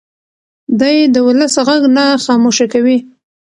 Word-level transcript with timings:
دی 0.79 0.97
د 1.13 1.15
ولس 1.27 1.55
غږ 1.67 1.83
نه 1.95 2.05
خاموشه 2.23 2.65
کوي. 2.73 2.97